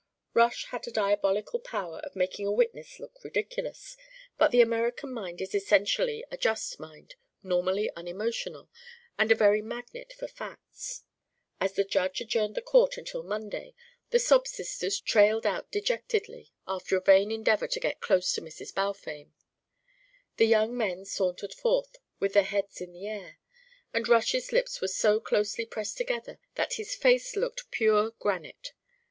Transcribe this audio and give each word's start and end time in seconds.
Rush 0.33 0.65
had 0.69 0.87
a 0.87 0.91
diabolical 0.91 1.59
power 1.59 1.99
of 1.99 2.15
making 2.15 2.47
a 2.47 2.51
witness 2.51 2.99
look 2.99 3.23
ridiculous, 3.23 3.95
but 4.35 4.49
the 4.49 4.59
American 4.59 5.13
mind 5.13 5.39
is 5.41 5.53
essentially 5.53 6.25
a 6.31 6.37
just 6.37 6.79
mind, 6.79 7.13
normally 7.43 7.91
unemotional, 7.95 8.67
and 9.19 9.31
a 9.31 9.35
very 9.35 9.61
magnet 9.61 10.11
for 10.17 10.27
facts. 10.27 11.03
As 11.59 11.73
the 11.73 11.83
Judge 11.83 12.19
adjourned 12.19 12.55
the 12.55 12.63
court 12.63 12.97
until 12.97 13.21
Monday 13.21 13.75
the 14.09 14.17
sob 14.17 14.47
sisters 14.47 14.99
trailed 14.99 15.45
out 15.45 15.69
dejectedly, 15.69 16.51
after 16.67 16.97
a 16.97 17.01
vain 17.01 17.31
endeavour 17.31 17.67
to 17.67 17.79
get 17.79 18.01
close 18.01 18.33
to 18.33 18.41
Mrs. 18.41 18.73
Balfame; 18.73 19.33
the 20.37 20.47
young 20.47 20.75
men 20.75 21.05
sauntered 21.05 21.53
forth 21.53 21.97
with 22.19 22.33
their 22.33 22.41
heads 22.41 22.81
in 22.81 22.91
the 22.91 23.05
air, 23.05 23.37
and 23.93 24.07
Rush's 24.09 24.51
lips 24.51 24.81
were 24.81 24.87
so 24.87 25.19
closely 25.19 25.63
pressed 25.67 25.97
together 25.97 26.39
that 26.55 26.73
his 26.73 26.95
face 26.95 27.35
looked 27.35 27.69
pure 27.69 28.09
granite. 28.17 28.71